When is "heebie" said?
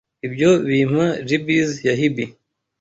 1.99-2.33